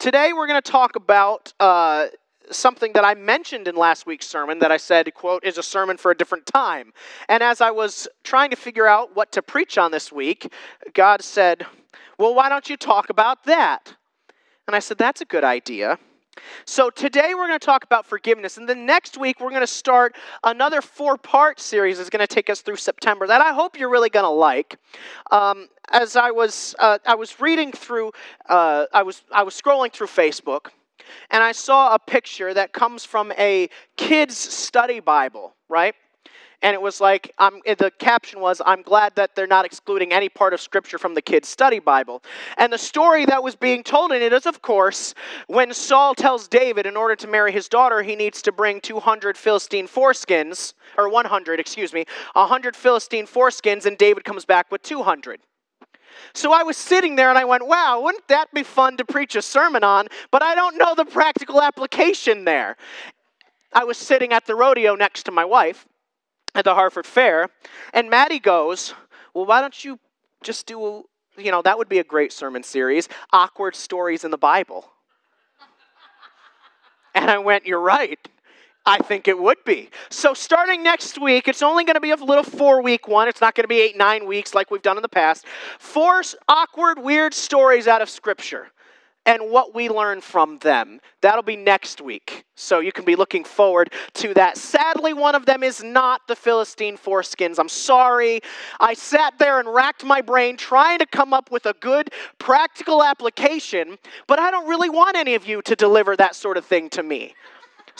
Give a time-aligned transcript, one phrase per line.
[0.00, 2.06] Today we're going to talk about uh,
[2.50, 5.98] something that I mentioned in last week's sermon that I said, quote, is a sermon
[5.98, 6.94] for a different time.
[7.28, 10.50] And as I was trying to figure out what to preach on this week,
[10.94, 11.66] God said,
[12.18, 13.94] well, why don't you talk about that?
[14.66, 15.98] And I said, that's a good idea.
[16.64, 19.66] So today we're going to talk about forgiveness, and then next week we're going to
[19.66, 21.98] start another four-part series.
[21.98, 24.76] that's going to take us through September that I hope you're really going to like.
[25.30, 28.12] Um, as I was uh, I was reading through,
[28.48, 30.68] uh, I was I was scrolling through Facebook,
[31.30, 35.94] and I saw a picture that comes from a kids' study Bible, right?
[36.62, 40.52] and it was like the caption was i'm glad that they're not excluding any part
[40.52, 42.22] of scripture from the kids study bible
[42.58, 45.14] and the story that was being told in it is of course
[45.46, 49.36] when saul tells david in order to marry his daughter he needs to bring 200
[49.36, 52.04] philistine foreskins or 100 excuse me
[52.34, 55.40] 100 philistine foreskins and david comes back with 200
[56.32, 59.34] so I was sitting there and I went, wow, wouldn't that be fun to preach
[59.34, 60.08] a sermon on?
[60.30, 62.76] But I don't know the practical application there.
[63.72, 65.86] I was sitting at the rodeo next to my wife,
[66.54, 67.48] at the Harford Fair,
[67.94, 68.94] and Maddie goes,
[69.34, 69.98] Well, why don't you
[70.42, 71.04] just do,
[71.36, 74.90] you know, that would be a great sermon series awkward stories in the Bible.
[77.14, 78.18] and I went, You're right.
[78.86, 79.90] I think it would be.
[80.08, 83.28] So, starting next week, it's only going to be a little four week one.
[83.28, 85.44] It's not going to be eight, nine weeks like we've done in the past.
[85.78, 88.68] Four awkward, weird stories out of Scripture
[89.26, 90.98] and what we learn from them.
[91.20, 92.44] That'll be next week.
[92.56, 94.56] So you can be looking forward to that.
[94.56, 97.58] Sadly, one of them is not the Philistine foreskins.
[97.58, 98.40] I'm sorry.
[98.80, 103.02] I sat there and racked my brain trying to come up with a good practical
[103.02, 106.88] application, but I don't really want any of you to deliver that sort of thing
[106.90, 107.34] to me.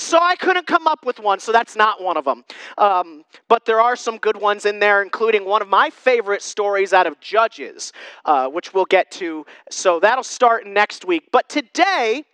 [0.00, 2.42] So I couldn't come up with one, so that's not one of them.
[2.78, 6.94] Um, but there are some good ones in there, including one of my favorite stories
[6.94, 7.92] out of Judges,
[8.24, 9.44] uh, which we'll get to.
[9.70, 11.24] So that'll start next week.
[11.30, 12.24] But today,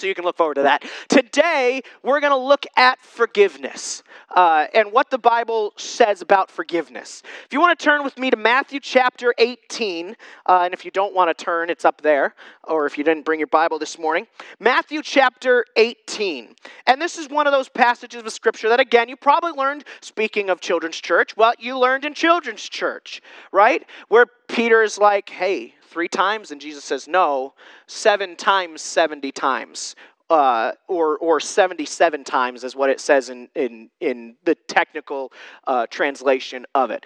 [0.00, 0.84] so you can look forward to that.
[1.08, 4.02] Today, we're going to look at forgiveness
[4.34, 7.22] uh, and what the Bible says about forgiveness.
[7.44, 10.16] If you want to turn with me to Matthew chapter 18,
[10.46, 12.34] uh, and if you don't want to turn, it's up there,
[12.64, 14.26] or if you didn't bring your Bible this morning,
[14.58, 16.54] Matthew chapter 18.
[16.86, 20.48] And this is one of those passages of Scripture that, again, you probably learned, speaking
[20.48, 23.20] of children's church, well, you learned in children's church,
[23.52, 23.84] right?
[24.08, 26.50] Where Peter's like, hey, three times?
[26.50, 27.54] And Jesus says, no,
[27.86, 29.96] seven times 70 times.
[30.30, 35.32] Uh, or, or 77 times is what it says in, in, in the technical
[35.66, 37.04] uh, translation of it.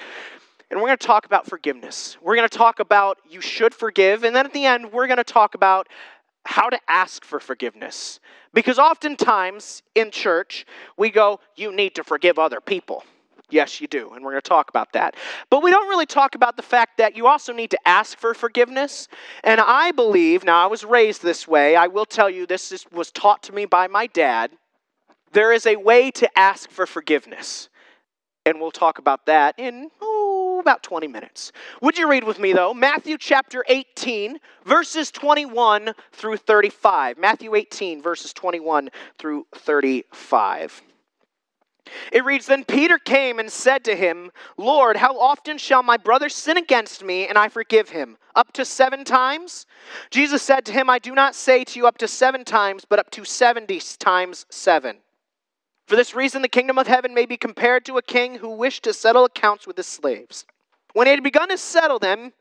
[0.71, 2.19] And we're going to talk about forgiveness.
[2.21, 4.25] We're going to talk about you should forgive.
[4.25, 5.89] And then at the end, we're going to talk about
[6.45, 8.21] how to ask for forgiveness.
[8.53, 10.67] Because oftentimes in church,
[10.97, 13.05] we go, you need to forgive other people.
[13.55, 14.11] Yes, you do.
[14.13, 15.15] And we're going to talk about that.
[15.49, 18.35] But we don't really talk about the fact that you also need to ask for
[18.35, 19.07] forgiveness.
[19.45, 22.85] And I believe, now I was raised this way, I will tell you this is,
[22.91, 24.51] was taught to me by my dad.
[25.31, 27.69] There is a way to ask for forgiveness.
[28.45, 31.53] And we'll talk about that in oh, about 20 minutes.
[31.81, 32.75] Would you read with me, though?
[32.75, 34.37] Matthew chapter 18,
[34.67, 37.19] verses 21 through 35.
[37.19, 40.83] Matthew 18, verses 21 through 35.
[42.13, 46.29] It reads Then Peter came and said to him, Lord, how often shall my brother
[46.29, 48.17] sin against me and I forgive him?
[48.35, 49.67] Up to seven times?
[50.11, 52.99] Jesus said to him, I do not say to you up to seven times, but
[52.99, 54.99] up to seventy times seven.
[55.87, 58.85] For this reason, the kingdom of heaven may be compared to a king who wished
[58.85, 60.47] to settle accounts with his slaves.
[60.95, 62.33] When he had begun to settle them,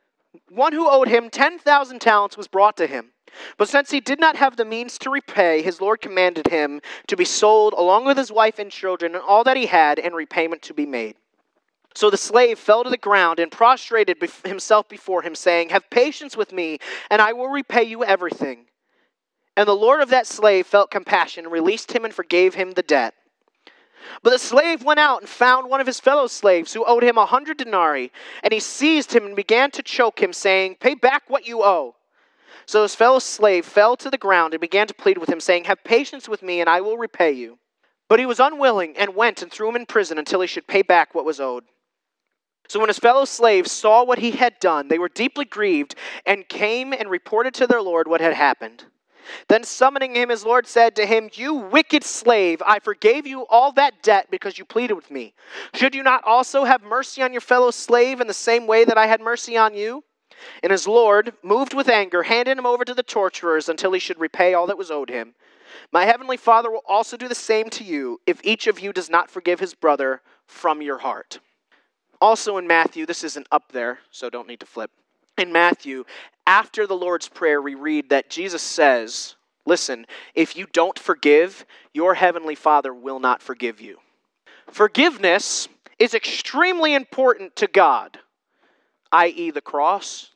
[0.50, 3.12] one who owed him 10,000 talents was brought to him.
[3.58, 7.16] But since he did not have the means to repay, his Lord commanded him to
[7.16, 10.62] be sold along with his wife and children and all that he had, and repayment
[10.64, 11.16] to be made.
[11.96, 16.36] So the slave fell to the ground and prostrated himself before him, saying, Have patience
[16.36, 16.80] with me,
[17.10, 18.66] and I will repay you everything.
[19.56, 22.82] And the Lord of that slave felt compassion, and released him and forgave him the
[22.82, 23.14] debt.
[24.22, 27.18] But the slave went out and found one of his fellow slaves who owed him
[27.18, 28.12] a hundred denarii,
[28.42, 31.96] and he seized him and began to choke him, saying, Pay back what you owe.
[32.66, 35.65] So his fellow slave fell to the ground and began to plead with him, saying,
[35.65, 37.60] Have patience with me, and I will repay you.
[38.10, 40.81] But he was unwilling and went and threw him in prison until he should pay
[40.81, 41.63] back what was owed.
[42.68, 45.95] So when his fellow slaves saw what he had done, they were deeply grieved
[46.25, 48.86] and came and reported to their Lord what had happened.
[49.48, 53.71] Then summoning him, his Lord said to him, You wicked slave, I forgave you all
[53.74, 55.33] that debt because you pleaded with me.
[55.74, 58.98] Should you not also have mercy on your fellow slave in the same way that
[58.98, 60.04] I had mercy on you?
[60.62, 64.19] And his Lord, moved with anger, handed him over to the torturers until he should
[64.19, 65.36] repay all that was owed him.
[65.92, 69.10] My heavenly Father will also do the same to you if each of you does
[69.10, 71.40] not forgive his brother from your heart.
[72.22, 74.92] Also in Matthew, this isn't up there, so don't need to flip.
[75.38, 76.06] In Matthew,
[76.45, 79.36] after the Lord's Prayer, we read that Jesus says,
[79.66, 80.06] Listen,
[80.36, 83.98] if you don't forgive, your heavenly Father will not forgive you.
[84.69, 85.68] Forgiveness
[86.00, 88.19] is extremely important to God,
[89.12, 90.31] i.e., the cross.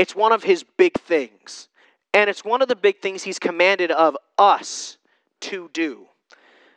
[0.00, 1.68] It's one of his big things.
[2.14, 4.96] And it's one of the big things he's commanded of us
[5.40, 6.06] to do.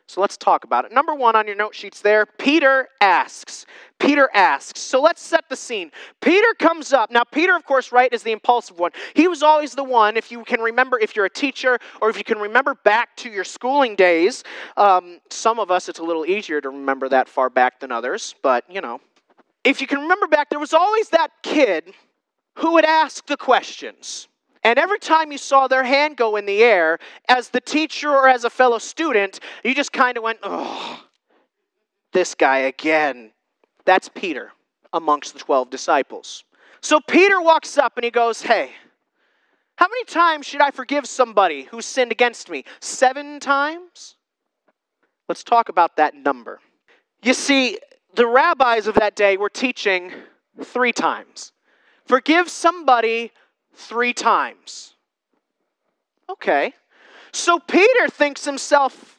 [0.06, 0.92] So let's talk about it.
[0.92, 3.64] Number one on your note sheets there, Peter asks.
[3.98, 4.78] Peter asks.
[4.78, 5.90] So let's set the scene.
[6.20, 7.10] Peter comes up.
[7.10, 8.90] Now, Peter, of course, right, is the impulsive one.
[9.14, 12.18] He was always the one, if you can remember, if you're a teacher or if
[12.18, 14.44] you can remember back to your schooling days,
[14.76, 18.34] um, some of us, it's a little easier to remember that far back than others,
[18.42, 19.00] but you know.
[19.64, 21.94] If you can remember back, there was always that kid
[22.56, 24.28] who would ask the questions.
[24.62, 26.98] And every time you saw their hand go in the air,
[27.28, 31.04] as the teacher or as a fellow student, you just kind of went, oh,
[32.14, 33.32] this guy again.
[33.84, 34.52] That's Peter
[34.94, 36.44] amongst the 12 disciples.
[36.80, 38.70] So Peter walks up and he goes, Hey,
[39.76, 42.64] how many times should I forgive somebody who sinned against me?
[42.80, 44.16] Seven times?
[45.28, 46.60] Let's talk about that number.
[47.22, 47.78] You see,
[48.14, 50.12] the rabbis of that day were teaching
[50.62, 51.52] three times.
[52.06, 53.32] Forgive somebody
[53.74, 54.94] three times.
[56.28, 56.74] Okay.
[57.32, 59.18] So Peter thinks himself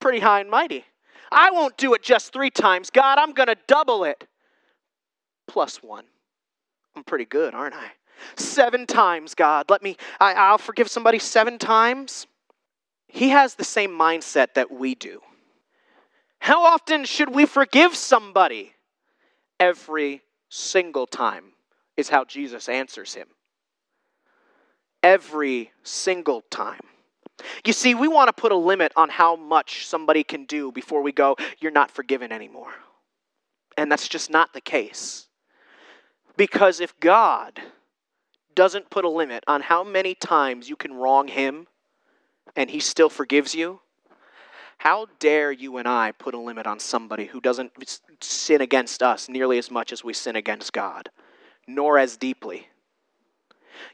[0.00, 0.84] pretty high and mighty.
[1.30, 2.90] I won't do it just three times.
[2.90, 4.26] God, I'm going to double it.
[5.46, 6.04] Plus one.
[6.94, 7.92] I'm pretty good, aren't I?
[8.36, 9.66] Seven times, God.
[9.70, 12.26] Let me, I, I'll forgive somebody seven times.
[13.06, 15.20] He has the same mindset that we do.
[16.40, 18.72] How often should we forgive somebody?
[19.60, 21.52] Every single time
[21.98, 23.26] is how Jesus answers him
[25.02, 26.80] every single time.
[27.64, 31.02] You see, we want to put a limit on how much somebody can do before
[31.02, 32.72] we go, you're not forgiven anymore.
[33.76, 35.26] And that's just not the case.
[36.36, 37.60] Because if God
[38.54, 41.66] doesn't put a limit on how many times you can wrong Him
[42.56, 43.80] and He still forgives you,
[44.78, 47.72] how dare you and I put a limit on somebody who doesn't
[48.20, 51.10] sin against us nearly as much as we sin against God,
[51.68, 52.66] nor as deeply?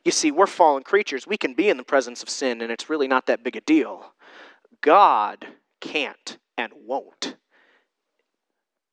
[0.05, 1.27] You see, we're fallen creatures.
[1.27, 3.61] We can be in the presence of sin, and it's really not that big a
[3.61, 4.13] deal.
[4.81, 5.47] God
[5.81, 7.37] can't and won't.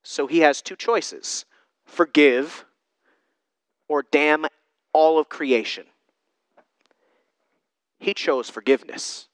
[0.02, 1.44] So he has two choices
[1.84, 2.64] forgive
[3.88, 4.46] or damn
[4.92, 5.84] all of creation.
[7.98, 9.28] He chose forgiveness.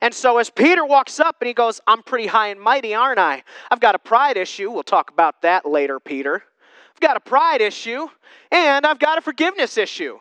[0.00, 3.18] And so as Peter walks up and he goes, I'm pretty high and mighty, aren't
[3.18, 3.42] I?
[3.70, 4.70] I've got a pride issue.
[4.70, 6.42] We'll talk about that later, Peter.
[6.98, 8.08] I've got a pride issue
[8.50, 10.18] and I've got a forgiveness issue.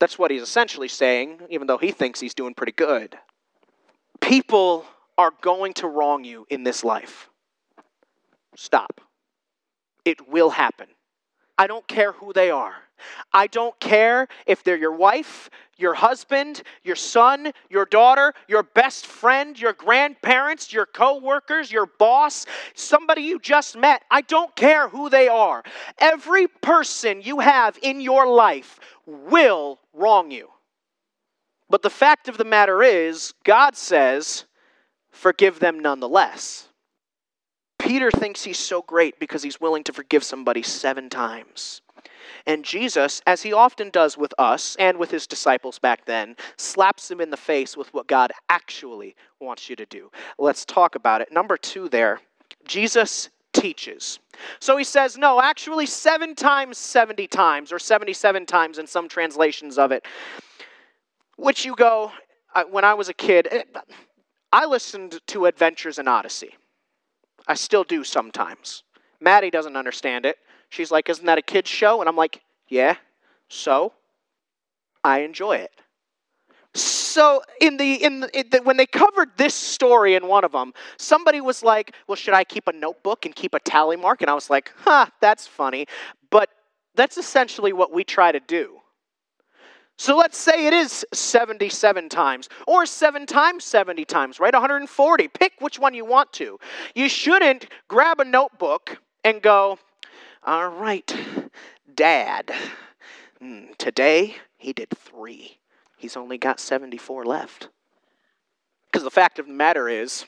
[0.00, 3.16] That's what he's essentially saying, even though he thinks he's doing pretty good.
[4.20, 4.84] People
[5.16, 7.30] are going to wrong you in this life.
[8.54, 9.00] Stop.
[10.04, 10.88] It will happen.
[11.56, 12.74] I don't care who they are.
[13.32, 19.06] I don't care if they're your wife, your husband, your son, your daughter, your best
[19.06, 24.04] friend, your grandparents, your co-workers, your boss, somebody you just met.
[24.10, 25.62] I don't care who they are.
[25.98, 30.50] Every person you have in your life will wrong you.
[31.68, 34.44] But the fact of the matter is, God says,
[35.10, 36.68] forgive them nonetheless.
[37.78, 41.82] Peter thinks he's so great because he's willing to forgive somebody seven times.
[42.46, 47.10] And Jesus, as he often does with us and with his disciples back then, slaps
[47.10, 50.10] him in the face with what God actually wants you to do.
[50.38, 51.32] Let's talk about it.
[51.32, 52.20] Number two, there,
[52.66, 54.18] Jesus teaches.
[54.60, 59.78] So he says, no, actually, seven times 70 times, or 77 times in some translations
[59.78, 60.04] of it.
[61.36, 62.12] Which you go,
[62.70, 63.62] when I was a kid, eh,
[64.52, 66.54] I listened to Adventures in Odyssey.
[67.48, 68.82] I still do sometimes.
[69.20, 70.36] Maddie doesn't understand it.
[70.74, 72.00] She's like, Isn't that a kid's show?
[72.00, 72.96] And I'm like, Yeah,
[73.48, 73.92] so
[75.02, 75.70] I enjoy it.
[76.74, 81.40] So in the in, the, when they covered this story in one of them, somebody
[81.40, 84.34] was like, "Well, should I keep a notebook and keep a tally mark?" And I
[84.34, 85.86] was like, "Huh, that's funny."
[86.30, 86.50] But
[86.96, 88.80] that's essentially what we try to do.
[89.96, 94.52] So let's say it is 77 times or 7 times 70 times, right?
[94.52, 95.28] 140.
[95.28, 96.58] Pick which one you want to.
[96.96, 99.78] You shouldn't grab a notebook and go,
[100.46, 101.12] all right,
[101.94, 102.52] Dad,
[103.38, 105.58] hmm, today he did three.
[105.96, 107.68] He's only got 74 left.
[108.86, 110.26] Because the fact of the matter is,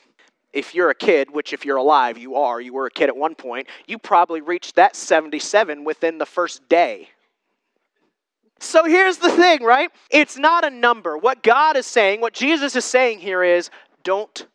[0.53, 3.17] if you're a kid, which if you're alive, you are, you were a kid at
[3.17, 7.09] one point, you probably reached that 77 within the first day.
[8.59, 9.91] So here's the thing, right?
[10.09, 11.17] It's not a number.
[11.17, 13.69] What God is saying, what Jesus is saying here is
[14.03, 14.47] don't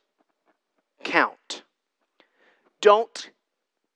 [1.04, 1.62] count.
[2.80, 3.30] Don't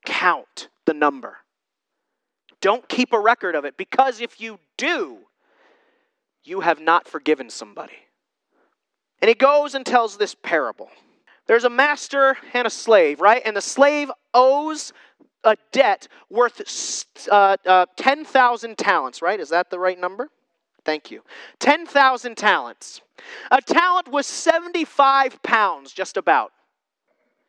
[0.04, 1.38] count the number.
[2.60, 5.18] Don't keep a record of it because if you do,
[6.44, 7.98] you have not forgiven somebody.
[9.20, 10.90] And he goes and tells this parable.
[11.46, 13.42] There's a master and a slave, right?
[13.44, 14.92] And the slave owes
[15.44, 19.38] a debt worth uh, uh, 10,000 talents, right?
[19.38, 20.28] Is that the right number?
[20.84, 21.22] Thank you.
[21.60, 23.00] 10,000 talents.
[23.50, 26.52] A talent was 75 pounds, just about.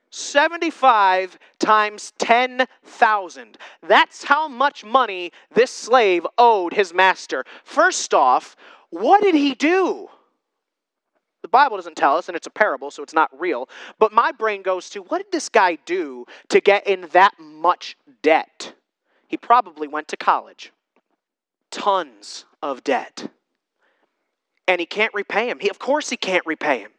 [0.10, 3.58] 75 times 10,000.
[3.88, 7.46] That's how much money this slave owed his master.
[7.64, 8.56] First off,
[8.90, 10.10] what did he do?
[11.42, 13.70] The Bible doesn't tell us, and it's a parable, so it's not real.
[14.00, 17.96] But my brain goes to what did this guy do to get in that much
[18.22, 18.74] debt?
[19.28, 20.72] He probably went to college.
[21.70, 23.30] Tons of debt.
[24.68, 25.60] And he can't repay him.
[25.60, 26.92] He, of course, he can't repay him.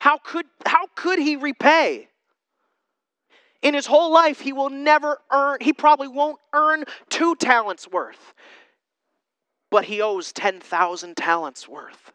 [0.00, 2.08] How could, how could he repay?
[3.62, 8.34] In his whole life, he will never earn, he probably won't earn two talents worth.
[9.70, 12.12] But he owes 10,000 talents worth.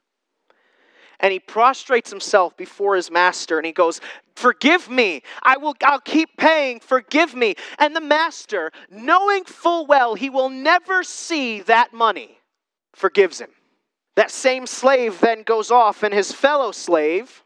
[1.20, 4.02] And he prostrates himself before his master and he goes,
[4.36, 5.24] Forgive me.
[5.42, 6.80] I will I'll keep paying.
[6.80, 7.56] Forgive me.
[7.80, 12.38] And the master, knowing full well he will never see that money,
[12.94, 13.50] forgives him.
[14.16, 17.44] That same slave then goes off, and his fellow slave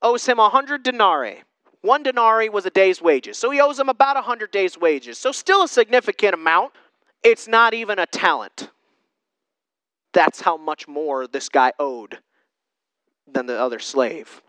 [0.00, 1.42] owes him a hundred denarii.
[1.82, 3.36] One denarii was a day's wages.
[3.36, 5.18] So he owes him about a hundred days' wages.
[5.18, 6.72] So still a significant amount.
[7.22, 8.70] It's not even a talent.
[10.12, 12.18] That's how much more this guy owed
[13.30, 14.42] than the other slave.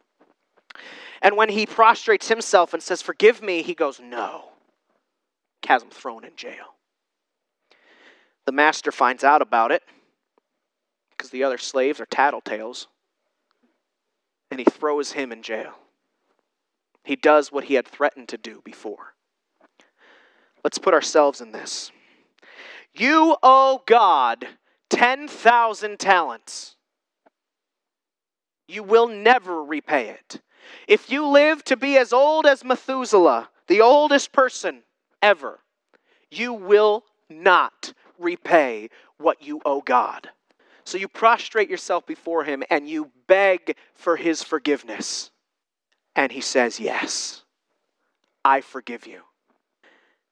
[1.22, 4.50] And when he prostrates himself and says, Forgive me, he goes, No.
[5.62, 6.76] Chasm thrown in jail.
[8.46, 9.82] The master finds out about it
[11.12, 12.88] because the other slaves are tattletales,
[14.52, 15.76] and he throws him in jail.
[17.04, 19.14] He does what he had threatened to do before.
[20.64, 21.92] Let's put ourselves in this.
[22.94, 24.48] You owe God
[24.90, 26.76] 10,000 talents.
[28.68, 30.42] You will never repay it.
[30.88, 34.84] If you live to be as old as Methuselah, the oldest person
[35.22, 35.60] ever,
[36.32, 40.30] you will not repay what you owe God.
[40.86, 45.32] So you prostrate yourself before Him and you beg for His forgiveness.
[46.16, 47.44] And He says, Yes,
[48.46, 49.22] I forgive you.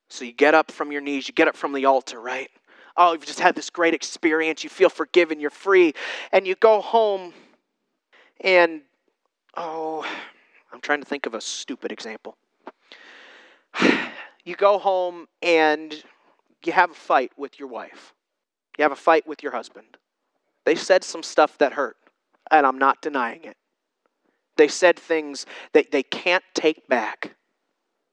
[0.09, 2.49] So you get up from your knees, you get up from the altar, right?
[2.97, 5.93] Oh, you've just had this great experience, you feel forgiven, you're free,
[6.33, 7.33] and you go home
[8.41, 8.81] and,
[9.55, 10.05] oh,
[10.73, 12.37] I'm trying to think of a stupid example.
[14.43, 16.03] You go home and
[16.65, 18.15] you have a fight with your wife.
[18.75, 19.97] You have a fight with your husband.
[20.65, 21.95] They said some stuff that hurt,
[22.49, 23.55] and I'm not denying it.
[24.61, 27.33] They said things that they can't take back.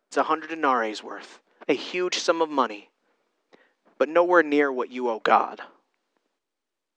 [0.09, 2.89] It's a hundred denarii worth, a huge sum of money,
[3.99, 5.61] but nowhere near what you owe God.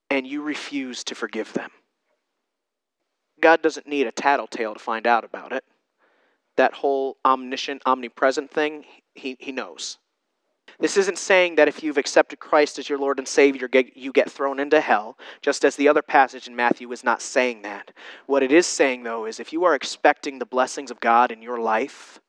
[0.10, 1.70] And you refuse to forgive them.
[3.41, 5.65] God doesn't need a tattletale to find out about it.
[6.55, 9.98] That whole omniscient, omnipresent thing, he, he knows.
[10.80, 14.32] This isn't saying that if you've accepted Christ as your Lord and Savior, you get
[14.32, 17.91] thrown into hell, just as the other passage in Matthew is not saying that.
[18.25, 21.41] What it is saying, though, is if you are expecting the blessings of God in
[21.41, 22.20] your life,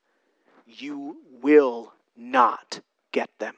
[0.67, 3.55] you will not get them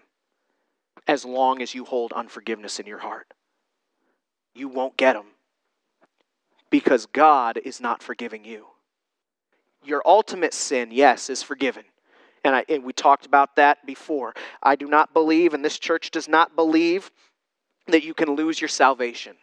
[1.08, 3.34] as long as you hold unforgiveness in your heart.
[4.54, 5.28] You won't get them
[6.70, 8.68] because God is not forgiving you.
[9.84, 11.84] Your ultimate sin, yes, is forgiven.
[12.46, 14.34] And, I, and we talked about that before.
[14.62, 17.12] I do not believe, and this church does not believe,
[17.88, 19.36] that you can lose your salvation.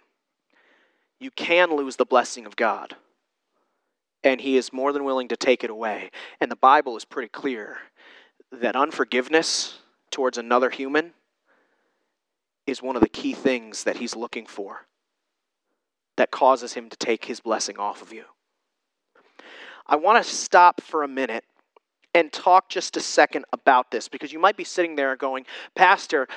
[1.20, 2.96] You can lose the blessing of God.
[4.24, 6.10] And He is more than willing to take it away.
[6.40, 7.78] And the Bible is pretty clear
[8.52, 9.80] that unforgiveness
[10.10, 11.12] towards another human
[12.66, 14.86] is one of the key things that He's looking for
[16.16, 18.24] that causes him to take his blessing off of you.
[19.86, 21.44] I want to stop for a minute
[22.14, 26.28] and talk just a second about this because you might be sitting there going, Pastor,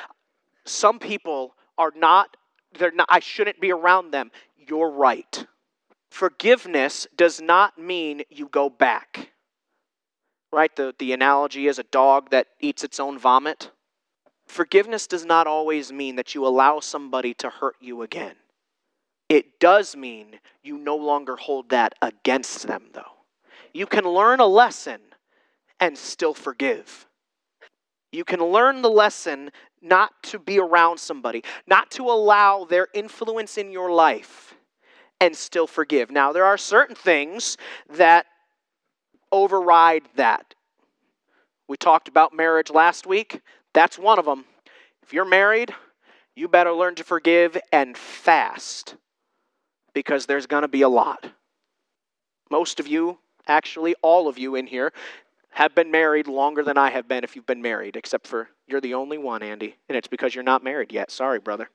[0.66, 2.38] some people are not,
[2.78, 4.32] they're not, I shouldn't be around them.
[4.58, 5.46] You're right.
[6.10, 9.32] Forgiveness does not mean you go back.
[10.52, 10.74] Right?
[10.76, 13.72] The, the analogy is a dog that eats its own vomit.
[14.48, 18.36] Forgiveness does not always mean that you allow somebody to hurt you again.
[19.28, 23.02] It does mean you no longer hold that against them, though.
[23.74, 25.00] You can learn a lesson
[25.80, 27.08] and still forgive.
[28.12, 29.52] You can learn the lesson
[29.82, 34.56] not to be around somebody, not to allow their influence in your life,
[35.20, 36.12] and still forgive.
[36.12, 37.58] Now, there are certain things
[37.90, 38.26] that
[39.32, 40.56] override that.
[41.68, 43.42] We talked about marriage last week.
[43.74, 44.46] That's one of them.
[45.04, 45.74] If you're married,
[46.36, 48.96] you better learn to forgive and fast
[49.94, 51.30] because there's going to be a lot.
[52.52, 54.94] Most of you, actually, all of you in here,
[55.56, 58.82] have been married longer than I have been if you've been married, except for you're
[58.82, 61.10] the only one, Andy, and it's because you're not married yet.
[61.10, 61.70] Sorry, brother.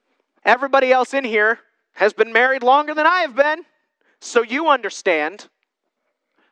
[0.45, 1.59] Everybody else in here
[1.93, 3.63] has been married longer than I have been,
[4.21, 5.49] so you understand.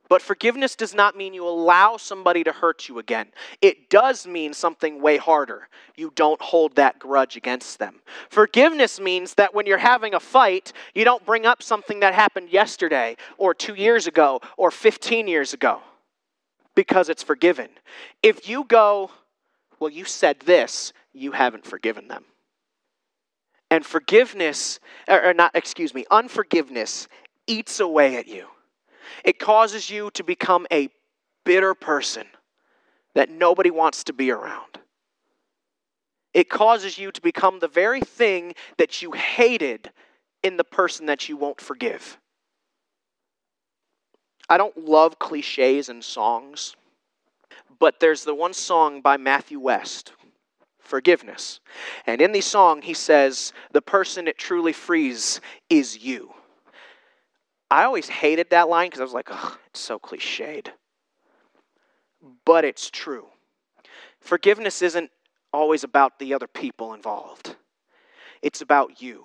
[0.08, 3.26] But forgiveness does not mean you allow somebody to hurt you again.
[3.60, 5.68] It does mean something way harder.
[5.96, 8.00] You don't hold that grudge against them.
[8.30, 12.48] Forgiveness means that when you're having a fight, you don't bring up something that happened
[12.48, 15.82] yesterday or two years ago or 15 years ago
[16.78, 17.68] because it's forgiven.
[18.22, 19.10] If you go,
[19.80, 22.24] well, you said this, you haven't forgiven them.
[23.68, 27.08] And forgiveness, or not, excuse me, unforgiveness
[27.48, 28.46] eats away at you.
[29.24, 30.88] It causes you to become a
[31.44, 32.28] bitter person
[33.16, 34.78] that nobody wants to be around.
[36.32, 39.90] It causes you to become the very thing that you hated
[40.44, 42.18] in the person that you won't forgive.
[44.48, 46.74] I don't love cliches and songs,
[47.78, 50.12] but there's the one song by Matthew West,
[50.80, 51.60] Forgiveness.
[52.06, 56.32] And in the song, he says, The person it truly frees is you.
[57.70, 60.68] I always hated that line because I was like, oh, it's so cliched.
[62.44, 63.26] But it's true.
[64.20, 65.10] Forgiveness isn't
[65.52, 67.56] always about the other people involved,
[68.42, 69.24] it's about you.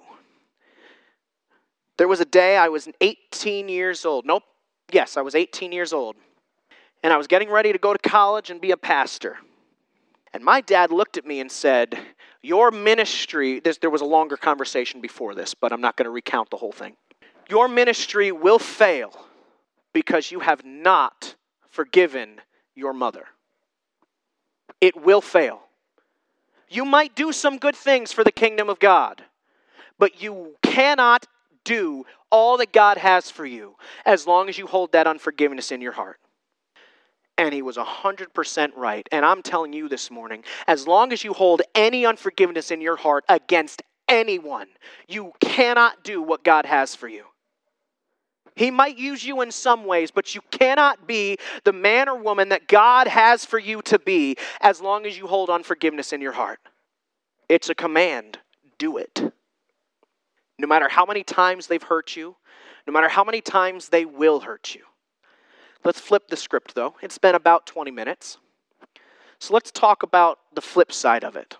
[1.98, 4.26] There was a day I was 18 years old.
[4.26, 4.44] Nope.
[4.92, 6.16] Yes, I was 18 years old.
[7.04, 9.38] And I was getting ready to go to college and be a pastor.
[10.34, 12.00] And my dad looked at me and said,
[12.42, 16.50] Your ministry, there was a longer conversation before this, but I'm not going to recount
[16.50, 16.96] the whole thing.
[17.50, 19.28] Your ministry will fail
[19.92, 21.36] because you have not
[21.70, 22.42] forgiven
[22.74, 23.26] your mother.
[24.82, 25.62] It will fail.
[26.70, 29.24] You might do some good things for the kingdom of God,
[30.00, 31.28] but you cannot
[31.64, 35.82] do all that God has for you as long as you hold that unforgiveness in
[35.82, 36.20] your heart.
[37.38, 39.08] And he was 100% right.
[39.12, 42.96] And I'm telling you this morning as long as you hold any unforgiveness in your
[42.96, 44.68] heart against anyone,
[45.08, 47.26] you cannot do what God has for you.
[48.56, 52.50] He might use you in some ways, but you cannot be the man or woman
[52.50, 56.34] that God has for you to be as long as you hold unforgiveness in your
[56.34, 56.60] heart.
[57.50, 58.38] It's a command.
[58.78, 59.34] Do it.
[60.64, 62.38] No matter how many times they've hurt you,
[62.88, 64.84] no matter how many times they will hurt you.
[65.84, 66.96] Let's flip the script though.
[67.02, 68.38] It's been about 20 minutes.
[69.40, 71.58] So let's talk about the flip side of it.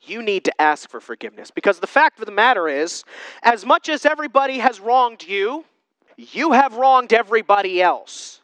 [0.00, 3.04] You need to ask for forgiveness because the fact of the matter is,
[3.44, 5.64] as much as everybody has wronged you,
[6.16, 8.40] you have wronged everybody else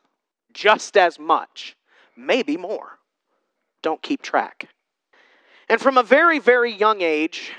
[0.55, 1.77] just as much,
[2.17, 3.01] maybe more.
[3.83, 4.69] Don't keep track.
[5.69, 7.51] And from a very, very young age,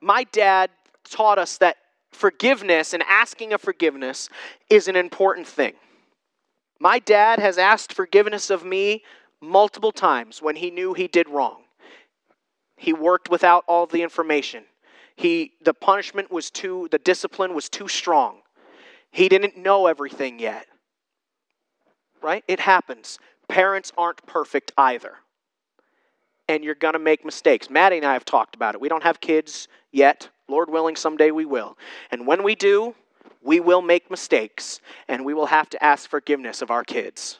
[0.00, 0.70] my dad
[1.10, 1.76] taught us that
[2.12, 4.28] forgiveness and asking of forgiveness
[4.70, 5.74] is an important thing.
[6.78, 9.02] My dad has asked forgiveness of me
[9.40, 11.62] multiple times when he knew he did wrong.
[12.76, 14.64] He worked without all the information.
[15.14, 18.40] He the punishment was too the discipline was too strong.
[19.10, 20.66] He didn't know everything yet.
[22.20, 22.42] Right?
[22.48, 23.18] It happens.
[23.48, 25.14] Parents aren't perfect either.
[26.48, 27.70] And you're going to make mistakes.
[27.70, 28.80] Maddie and I have talked about it.
[28.80, 30.28] We don't have kids yet.
[30.48, 31.78] Lord willing, someday we will.
[32.10, 32.94] And when we do,
[33.42, 37.38] we will make mistakes and we will have to ask forgiveness of our kids.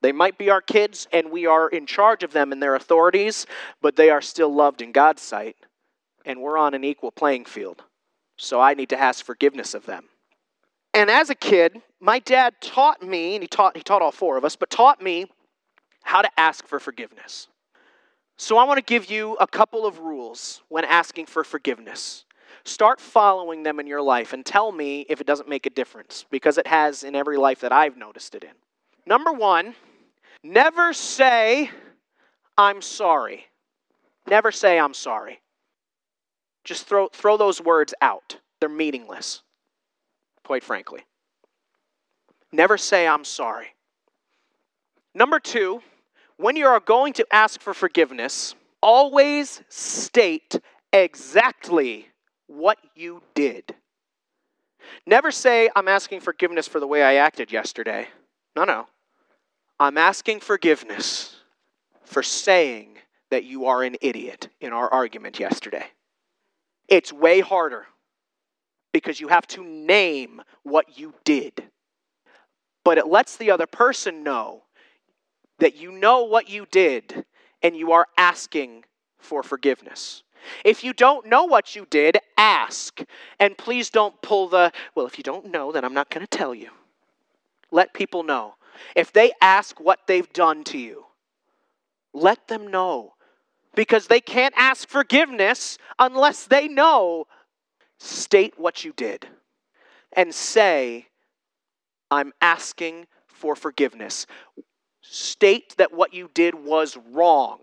[0.00, 3.46] They might be our kids and we are in charge of them and their authorities,
[3.80, 5.56] but they are still loved in God's sight
[6.24, 7.82] and we're on an equal playing field.
[8.36, 10.04] So I need to ask forgiveness of them.
[10.92, 14.36] And as a kid, my dad taught me, and he taught, he taught all four
[14.36, 15.26] of us, but taught me
[16.02, 17.48] how to ask for forgiveness.
[18.36, 22.24] So I want to give you a couple of rules when asking for forgiveness.
[22.64, 26.24] Start following them in your life and tell me if it doesn't make a difference,
[26.30, 28.50] because it has in every life that I've noticed it in.
[29.06, 29.74] Number one,
[30.42, 31.70] never say,
[32.56, 33.46] I'm sorry.
[34.26, 35.40] Never say, I'm sorry.
[36.64, 39.42] Just throw, throw those words out, they're meaningless
[40.44, 41.00] quite frankly.
[42.52, 43.74] Never say, I'm sorry.
[45.14, 45.82] Number two,
[46.36, 50.60] when you are going to ask for forgiveness, always state
[50.92, 52.08] exactly
[52.46, 53.74] what you did.
[55.06, 58.08] Never say, I'm asking forgiveness for the way I acted yesterday.
[58.56, 58.86] No, no.
[59.80, 61.36] I'm asking forgiveness
[62.04, 62.98] for saying
[63.30, 65.86] that you are an idiot in our argument yesterday.
[66.88, 67.86] It's way harder
[68.92, 71.64] because you have to name what you did.
[72.84, 74.62] But it lets the other person know
[75.58, 77.24] that you know what you did
[77.62, 78.84] and you are asking
[79.18, 80.22] for forgiveness.
[80.64, 83.02] If you don't know what you did, ask.
[83.40, 86.38] And please don't pull the, well, if you don't know, then I'm not going to
[86.38, 86.70] tell you.
[87.70, 88.54] let people know.
[88.96, 91.06] If they ask what they've done to you,
[92.12, 93.14] let them know.
[93.74, 97.26] Because they can't ask forgiveness unless they know.
[97.98, 99.26] State what you did
[100.16, 101.08] and say,
[102.10, 104.26] I'm asking for forgiveness.
[105.06, 107.58] State that what you did was wrong.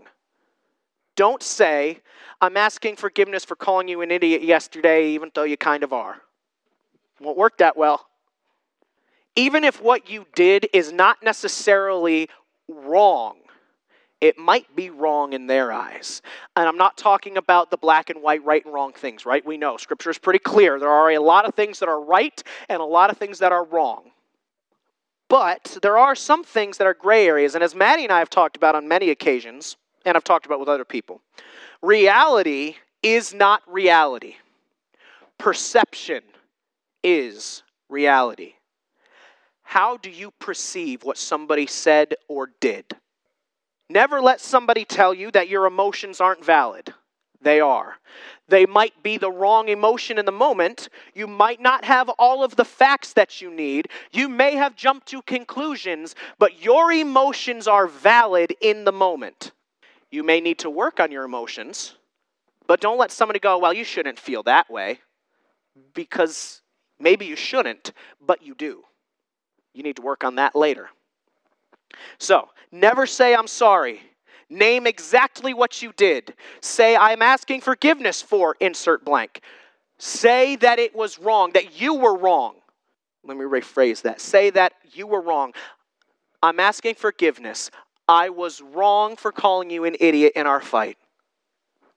[1.16, 2.00] Don't say,
[2.40, 6.18] I'm asking forgiveness for calling you an idiot yesterday, even though you kind of are.
[7.20, 8.08] Won't work that well.
[9.36, 12.30] Even if what you did is not necessarily
[12.68, 13.38] wrong,
[14.20, 16.22] it might be wrong in their eyes.
[16.56, 19.44] And I'm not talking about the black and white, right and wrong things, right?
[19.44, 20.80] We know Scripture is pretty clear.
[20.80, 23.52] There are a lot of things that are right and a lot of things that
[23.52, 24.11] are wrong.
[25.32, 27.56] But there are some things that are gray areas.
[27.56, 30.60] And as Maddie and I have talked about on many occasions, and I've talked about
[30.60, 31.22] with other people,
[31.82, 34.36] reality is not reality.
[35.38, 36.22] Perception
[37.02, 38.56] is reality.
[39.64, 42.84] How do you perceive what somebody said or did?
[43.90, 46.94] Never let somebody tell you that your emotions aren't valid.
[47.42, 47.96] They are.
[48.48, 50.90] They might be the wrong emotion in the moment.
[51.16, 53.88] You might not have all of the facts that you need.
[54.12, 59.54] You may have jumped to conclusions, but your emotions are valid in the moment.
[60.12, 61.96] You may need to work on your emotions,
[62.68, 65.00] but don't let somebody go, well, you shouldn't feel that way,
[65.94, 66.62] because
[67.00, 68.84] maybe you shouldn't, but you do.
[69.74, 70.90] You need to work on that later.
[72.20, 74.02] So, never say, I'm sorry.
[74.52, 76.34] Name exactly what you did.
[76.60, 79.42] Say, I'm asking forgiveness for insert blank.
[79.98, 82.56] Say that it was wrong, that you were wrong.
[83.24, 84.20] Let me rephrase that.
[84.20, 85.54] Say that you were wrong.
[86.44, 87.72] I'm asking forgiveness.
[88.10, 90.98] I was wrong for calling you an idiot in our fight.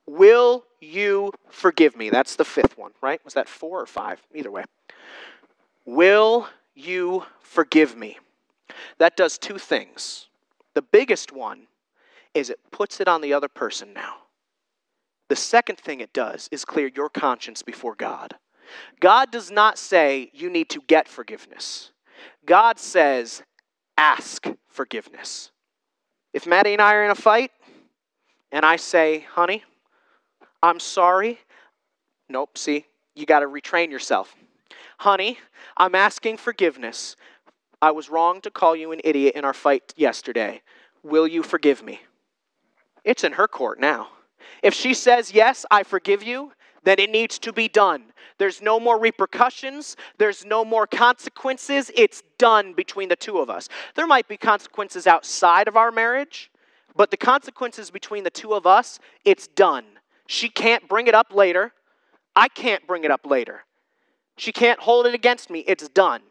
[0.07, 2.09] Will you forgive me?
[2.09, 3.21] That's the fifth one, right?
[3.25, 4.23] Was that four or five?
[4.33, 4.63] Either way.
[5.85, 8.19] Will you forgive me?
[8.99, 10.29] That does two things.
[10.75, 11.67] The biggest one
[12.35, 14.17] is it puts it on the other person now.
[15.29, 18.35] The second thing it does is clear your conscience before God.
[19.01, 21.93] God does not say you need to get forgiveness.
[22.45, 23.43] God says
[23.97, 25.51] ask forgiveness.
[26.33, 27.53] If Maddie and I are in a fight
[28.51, 29.63] and I say, honey,
[30.63, 31.39] I'm sorry.
[32.29, 34.35] Nope, see, you got to retrain yourself.
[34.99, 35.39] Honey,
[35.77, 37.17] I'm asking forgiveness.
[37.83, 40.63] I was wrong to call you an idiot in our fight yesterday.
[41.03, 42.01] Will you forgive me?
[43.05, 44.09] It's in her court now.
[44.63, 46.53] If she says, Yes, I forgive you,
[46.85, 48.05] then it needs to be done.
[48.39, 51.91] There's no more repercussions, there's no more consequences.
[51.95, 53.69] It's done between the two of us.
[53.95, 56.51] There might be consequences outside of our marriage,
[56.97, 59.85] but the consequences between the two of us, it's done.
[60.27, 61.73] She can't bring it up later.
[62.35, 63.65] I can't bring it up later.
[64.37, 65.61] She can't hold it against me.
[65.61, 66.23] It's done.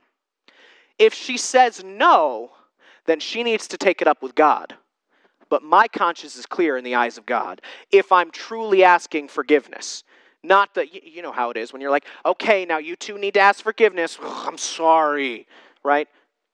[0.99, 2.51] If she says no,
[3.05, 4.75] then she needs to take it up with God.
[5.53, 7.61] But my conscience is clear in the eyes of God
[7.91, 10.03] if I'm truly asking forgiveness.
[10.41, 13.35] Not that, you know how it is when you're like, okay, now you two need
[13.35, 14.17] to ask forgiveness.
[14.19, 15.45] Ugh, I'm sorry,
[15.83, 16.07] right?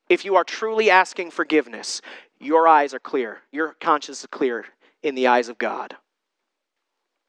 [0.10, 2.02] If you are truly asking forgiveness,
[2.42, 3.38] your eyes are clear.
[3.54, 4.66] Your conscience is clear
[5.02, 5.96] in the eyes of God.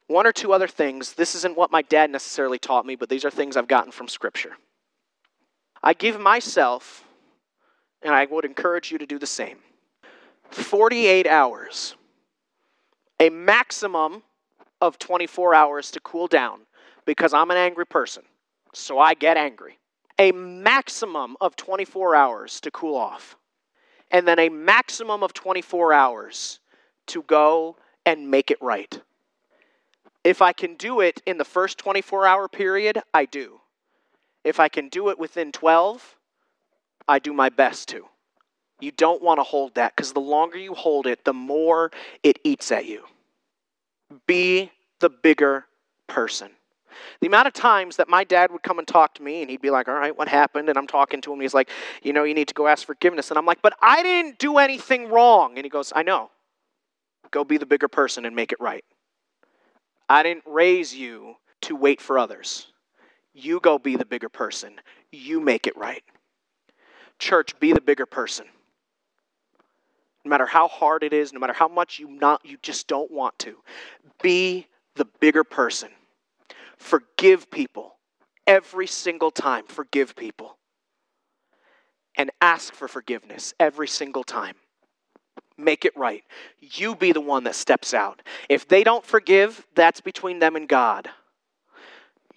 [0.07, 1.13] One or two other things.
[1.13, 4.09] This isn't what my dad necessarily taught me, but these are things I've gotten from
[4.09, 4.57] Scripture.
[5.81, 7.05] I give myself,
[8.01, 9.59] and I would encourage you to do the same,
[10.51, 11.95] 48 hours,
[13.19, 14.23] a maximum
[14.81, 16.61] of 24 hours to cool down
[17.05, 18.23] because I'm an angry person.
[18.73, 19.77] So I get angry.
[20.19, 23.37] A maximum of 24 hours to cool off.
[24.11, 26.59] And then a maximum of 24 hours
[27.07, 29.01] to go and make it right.
[30.23, 33.61] If I can do it in the first 24 hour period, I do.
[34.43, 36.17] If I can do it within 12,
[37.07, 38.05] I do my best to.
[38.81, 41.91] You don't want to hold that because the longer you hold it, the more
[42.23, 43.05] it eats at you.
[44.27, 45.65] Be the bigger
[46.07, 46.49] person.
[47.21, 49.61] The amount of times that my dad would come and talk to me and he'd
[49.61, 50.67] be like, All right, what happened?
[50.67, 51.39] And I'm talking to him.
[51.39, 51.69] he's like,
[52.03, 53.29] You know, you need to go ask forgiveness.
[53.31, 55.53] And I'm like, But I didn't do anything wrong.
[55.55, 56.31] And he goes, I know.
[57.29, 58.83] Go be the bigger person and make it right.
[60.09, 62.67] I didn't raise you to wait for others.
[63.33, 64.73] You go be the bigger person.
[65.11, 66.03] You make it right.
[67.19, 68.47] Church, be the bigger person.
[70.23, 73.11] No matter how hard it is, no matter how much you not you just don't
[73.11, 73.57] want to.
[74.21, 75.89] Be the bigger person.
[76.77, 77.95] Forgive people.
[78.45, 80.57] Every single time, forgive people.
[82.17, 84.55] And ask for forgiveness every single time.
[85.57, 86.23] Make it right.
[86.59, 88.21] You be the one that steps out.
[88.49, 91.09] If they don't forgive, that's between them and God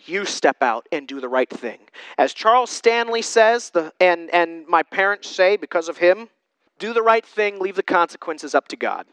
[0.07, 1.79] you step out and do the right thing.
[2.19, 6.29] As Charles Stanley says, the, and, and my parents say because of him,
[6.79, 9.07] do the right thing, leave the consequences up to God.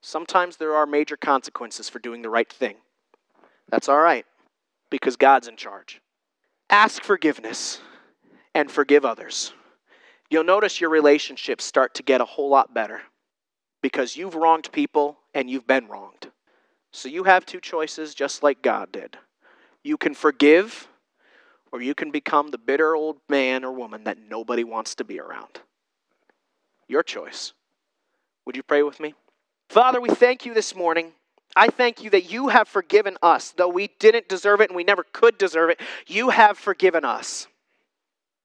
[0.00, 2.76] Sometimes there are major consequences for doing the right thing.
[3.70, 4.26] That's all right,
[4.90, 6.00] because God's in charge.
[6.68, 7.80] Ask forgiveness
[8.54, 9.52] and forgive others.
[10.30, 13.02] You'll notice your relationships start to get a whole lot better
[13.82, 16.30] because you've wronged people and you've been wronged.
[16.92, 19.18] So you have two choices just like God did.
[19.82, 20.88] You can forgive,
[21.72, 25.18] or you can become the bitter old man or woman that nobody wants to be
[25.20, 25.60] around.
[26.88, 27.52] Your choice.
[28.46, 29.14] Would you pray with me?
[29.68, 31.12] Father, we thank you this morning.
[31.56, 33.52] I thank you that you have forgiven us.
[33.52, 37.46] Though we didn't deserve it and we never could deserve it, you have forgiven us.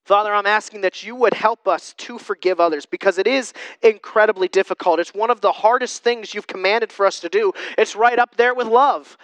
[0.06, 4.48] Father, I'm asking that you would help us to forgive others because it is incredibly
[4.48, 5.00] difficult.
[5.00, 7.54] It's one of the hardest things you've commanded for us to do.
[7.78, 9.18] It's right up there with love.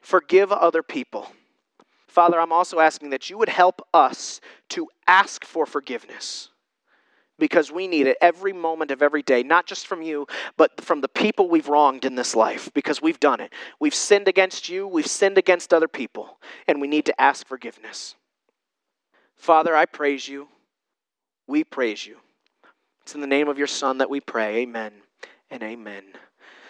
[0.00, 1.32] Forgive other people.
[2.06, 6.49] Father, I'm also asking that you would help us to ask for forgiveness
[7.40, 11.00] because we need it every moment of every day, not just from you, but from
[11.00, 13.52] the people we've wronged in this life because we've done it.
[13.80, 18.14] We've sinned against you, we've sinned against other people, and we need to ask forgiveness.
[19.36, 20.46] Father, I praise you.
[21.48, 22.18] We praise you.
[23.02, 24.58] It's in the name of your Son that we pray.
[24.58, 24.92] Amen
[25.50, 26.04] and amen.